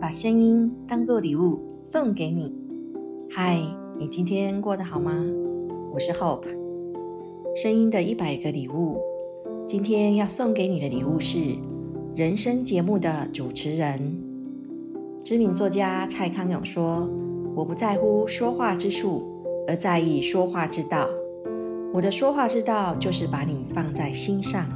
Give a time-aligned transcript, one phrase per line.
[0.00, 1.58] 把声音当作礼物
[1.90, 2.52] 送给你。
[3.30, 3.58] 嗨，
[3.98, 5.24] 你今天过得好吗？
[5.92, 6.44] 我是 Hope，
[7.56, 9.00] 声音的一百个礼物。
[9.66, 11.38] 今天要送给你的礼物是
[12.14, 14.18] 人生节目的主持人。
[15.24, 17.08] 知名作家蔡康永说
[17.56, 19.22] ：“我不在乎说话之术，
[19.66, 21.08] 而在意说话之道。
[21.94, 24.66] 我的说话之道就是把你放在心上。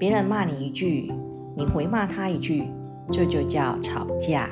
[0.00, 1.12] 别人骂你一句，
[1.56, 2.64] 你回骂他一句。”
[3.12, 4.48] 这就叫吵架。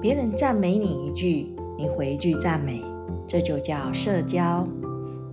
[0.00, 1.46] 别人赞美你一句，
[1.78, 2.82] 你回一句赞美，
[3.26, 4.66] 这就叫社交。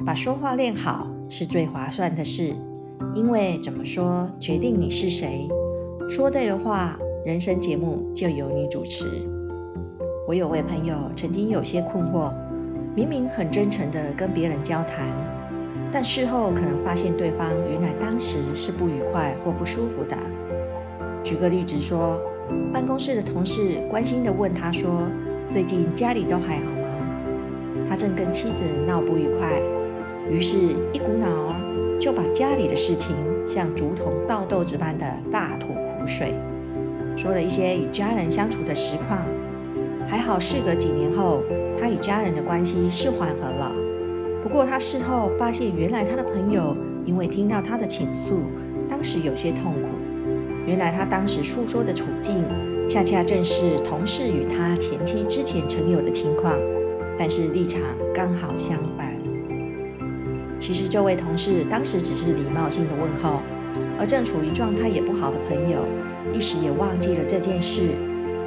[0.06, 2.54] 把说话练好是最划算的事，
[3.14, 5.48] 因为怎么说决定你是谁。
[6.10, 9.06] 说对的话，人生节目就由你主持。
[10.28, 12.32] 我有位朋友曾经有些困惑，
[12.96, 15.08] 明明很真诚地跟别人交谈，
[15.92, 20.18] 但事后可能发现对方原来当时是不愉快或不舒服的。
[21.24, 22.20] 举个例子说。
[22.74, 25.04] 办公室的同事关心地问他说
[25.52, 26.88] ：“最近家里都还好吗？”
[27.90, 29.62] 他正跟妻子闹不愉快，
[30.30, 30.58] 于是，
[30.94, 33.16] 一股脑儿就把家里的事情
[33.48, 36.34] 像竹筒倒豆子般的大吐苦水，
[37.18, 39.20] 说了一些与家人相处的实况。
[40.08, 41.42] 还好，事隔几年后，
[41.80, 43.72] 他与家人的关系是缓和了。
[44.42, 48.40] 不过，他事后发现，原来他的朋友因为听到他的倾诉，
[48.90, 49.90] 当时有些痛苦。
[50.68, 52.44] 原来他当时诉说的处境，
[52.88, 56.56] 恰恰正是同事与他前妻之前曾有的情况，
[57.18, 57.82] 但是立场
[58.14, 59.16] 刚好相反。
[60.60, 63.42] 其实这位同事当时只是礼貌性的问候，
[64.00, 65.80] 而正处于状态也不好的朋友，
[66.32, 67.82] 一时也忘记了这件事，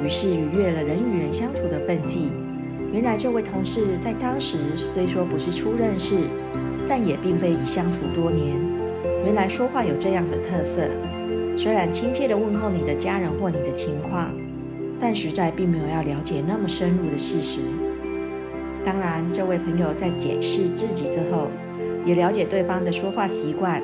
[0.01, 2.29] 于是逾越了人与人相处的分际。
[2.93, 6.15] 原来这位同事在当时虽说不是初认识，
[6.87, 8.55] 但也并非已相处多年。
[9.25, 10.87] 原来说话有这样的特色。
[11.57, 14.33] 虽然亲切地问候你的家人或你的情况，
[14.99, 17.61] 但实在并没有要了解那么深入的事实。
[18.83, 21.47] 当然，这位朋友在检视自己之后，
[22.05, 23.81] 也了解对方的说话习惯，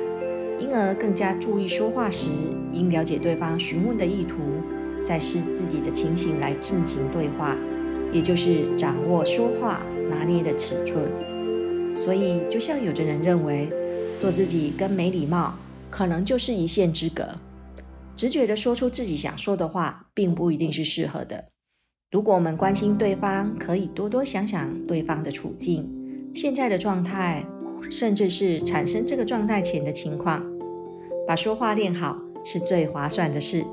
[0.58, 2.28] 因而更加注意说话时
[2.72, 4.36] 应了解对方询问的意图，
[5.04, 7.56] 再视自己的情形来进行对话，
[8.12, 11.02] 也就是掌握说话拿捏的尺寸。
[11.96, 13.68] 所以，就像有的人认为，
[14.18, 15.54] 做自己跟没礼貌
[15.90, 17.24] 可能就是一线之隔。
[18.22, 21.46] 直觉地说出自己想说的话，并不一定是适合的。
[22.08, 27.44] 如果我们关心对方，可以多多想想对方的处境、现在的状态，
[27.90, 30.44] 甚至是产生这个状态前的情况。
[31.26, 33.64] 把说话练好是最划算的事，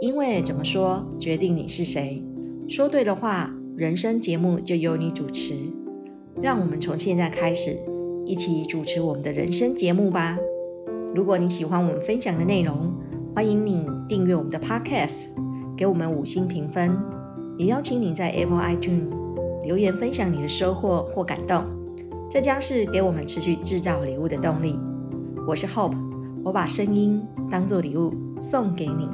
[0.00, 2.22] 因为怎么说决定你是谁。
[2.68, 5.56] 说对的话，人生节目就由你主持。
[6.40, 7.76] 让我们从现在开始，
[8.24, 10.38] 一起主持我们的人生节目吧。
[11.16, 12.92] 如果你喜欢我们分享的内容，
[13.38, 15.12] 欢迎你订阅我们的 Podcast，
[15.76, 16.98] 给我们五星评分，
[17.56, 19.10] 也邀请你在 Apple iTunes
[19.62, 21.62] 留言分享你的收获或感动，
[22.28, 24.76] 这将是给我们持续制造礼物的动力。
[25.46, 25.94] 我是 Hope，
[26.42, 29.08] 我把声音当做礼物送给你。